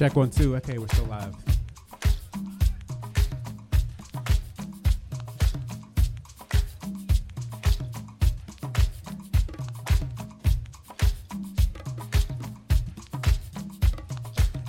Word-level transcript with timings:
Check 0.00 0.16
one, 0.16 0.30
two. 0.30 0.56
Okay, 0.56 0.78
we're 0.78 0.88
still 0.88 1.04
live. 1.04 1.34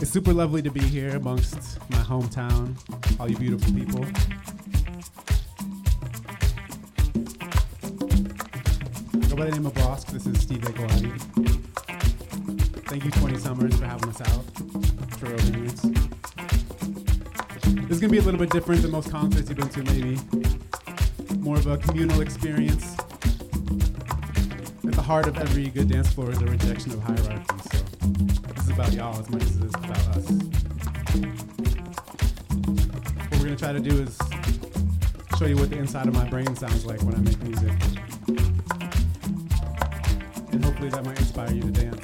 It's 0.02 0.12
super 0.12 0.34
lovely 0.34 0.62
to 0.64 0.70
be 0.70 0.82
here 0.82 1.16
amongst 1.16 1.80
my 1.92 2.00
hometown, 2.00 2.76
all 3.18 3.32
you 3.32 3.38
beautiful 3.38 3.74
people. 3.74 4.02
Go 9.30 9.36
by 9.38 9.46
the 9.46 9.52
name 9.52 9.66
of 9.66 9.74
Bosk. 9.76 10.08
This 10.08 10.28
is 10.28 10.42
Steve 10.42 10.60
Ekwani. 10.60 11.18
Thank 12.90 13.06
you, 13.06 13.12
20 13.12 13.38
Summers, 13.38 13.80
for 13.80 13.86
having 13.86 14.10
us 14.10 14.20
out. 14.20 15.01
Obedience. 15.28 15.82
This 17.62 17.92
is 17.92 18.00
gonna 18.00 18.12
be 18.12 18.18
a 18.18 18.22
little 18.22 18.40
bit 18.40 18.50
different 18.50 18.82
than 18.82 18.92
most 18.92 19.12
concerts 19.12 19.50
you've 19.50 19.58
been 19.58 19.70
to, 19.70 19.84
maybe. 19.84 20.20
More 21.38 21.58
of 21.58 21.68
a 21.68 21.78
communal 21.78 22.22
experience. 22.22 22.96
At 24.84 24.94
the 24.94 25.04
heart 25.04 25.28
of 25.28 25.38
every 25.38 25.70
good 25.70 25.90
dance 25.90 26.12
floor 26.12 26.32
is 26.32 26.42
a 26.42 26.46
rejection 26.46 26.94
of 26.94 27.04
hierarchy. 27.04 27.46
So 27.72 27.78
this 28.54 28.64
is 28.64 28.70
about 28.72 28.94
y'all 28.94 29.20
as 29.20 29.30
much 29.30 29.44
as 29.44 29.58
it 29.58 29.64
is 29.66 29.76
about 29.76 30.08
us. 30.18 30.32
What 33.30 33.40
we're 33.40 33.46
gonna 33.46 33.56
try 33.56 33.74
to 33.74 33.80
do 33.80 34.02
is 34.02 34.18
show 35.38 35.46
you 35.46 35.56
what 35.56 35.70
the 35.70 35.78
inside 35.78 36.08
of 36.08 36.16
my 36.16 36.28
brain 36.30 36.56
sounds 36.56 36.86
like 36.86 37.02
when 37.04 37.14
I 37.14 37.20
make 37.20 37.42
music. 37.44 37.72
And 40.52 40.66
hopefully 40.66 40.90
that 40.90 41.06
might 41.06 41.20
inspire 41.20 41.54
you 41.54 41.62
to 41.62 41.72
dance 41.72 42.00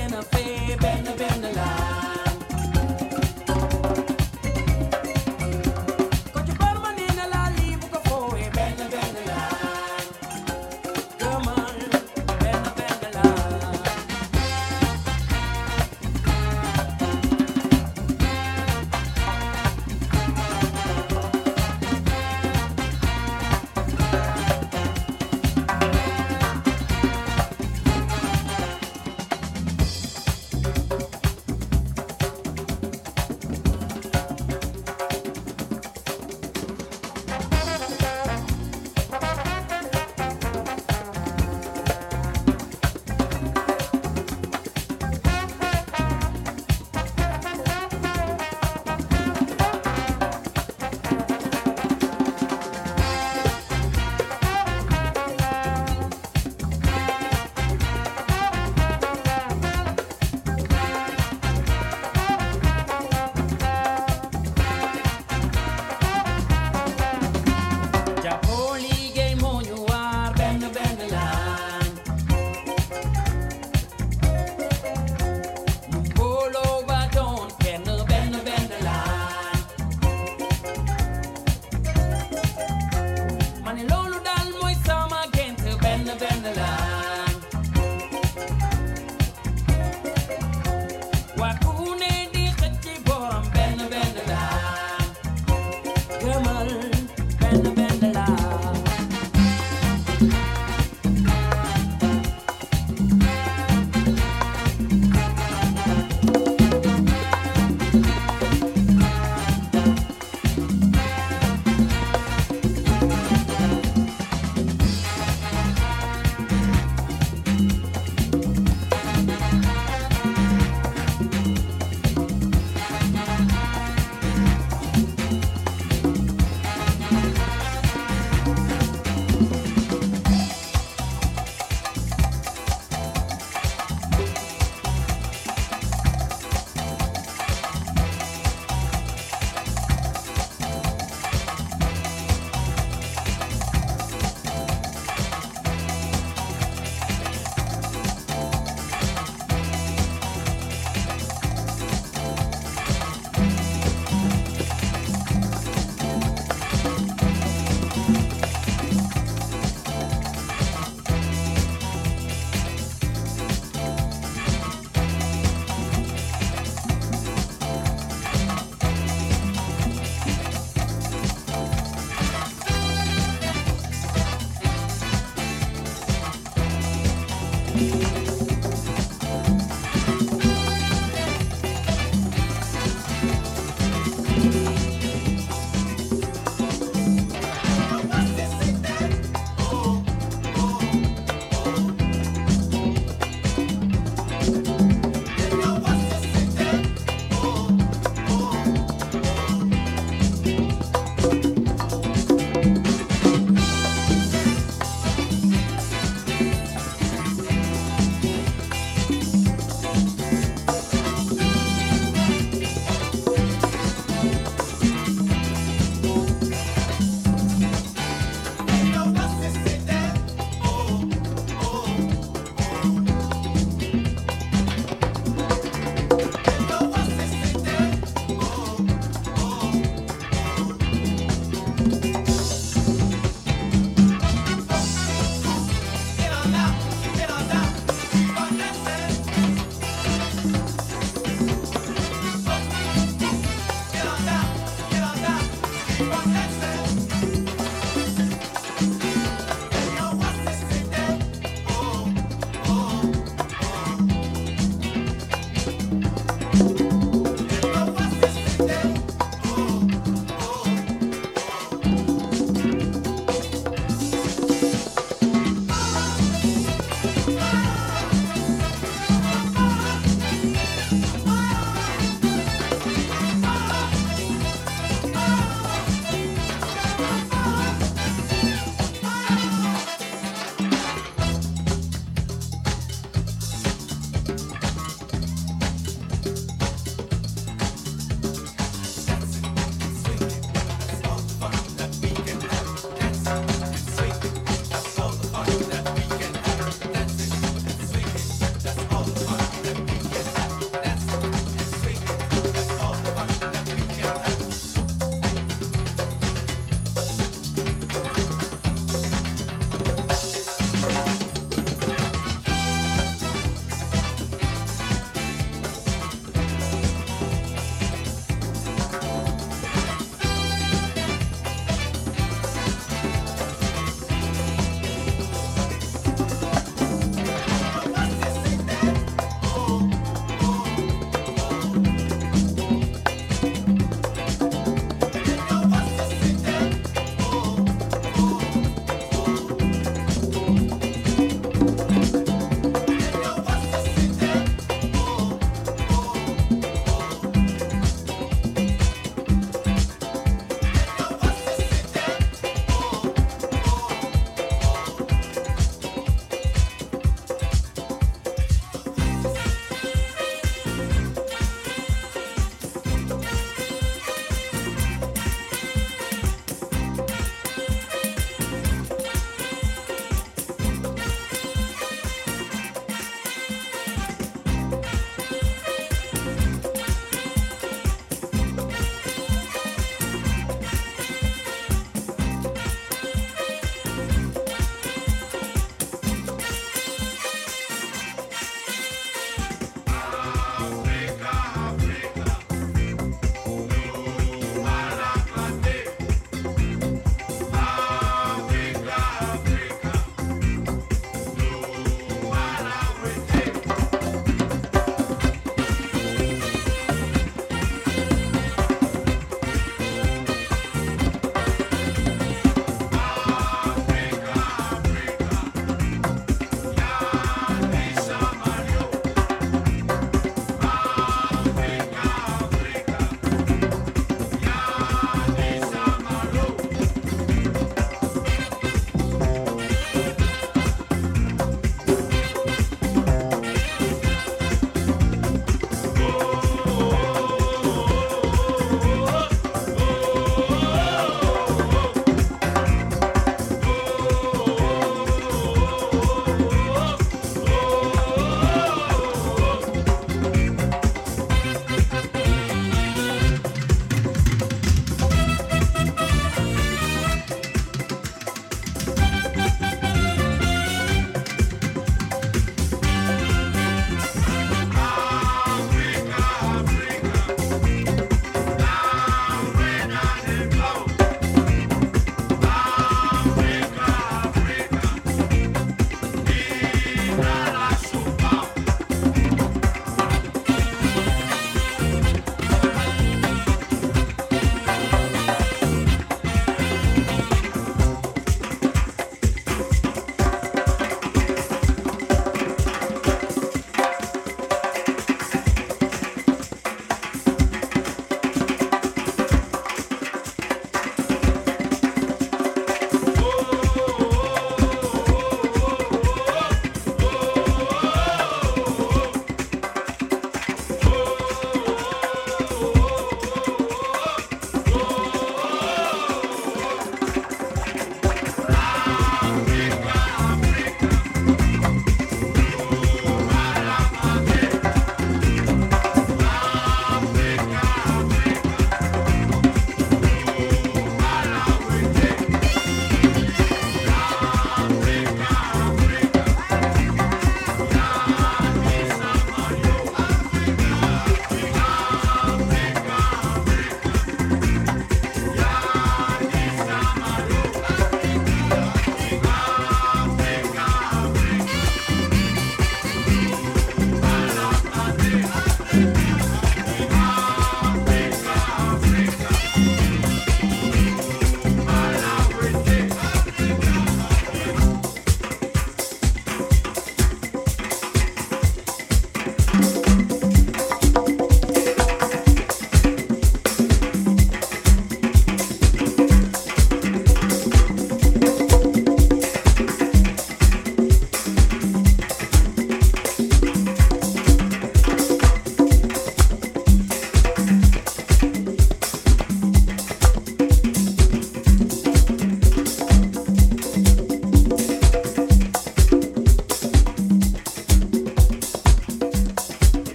Thank 0.00 0.57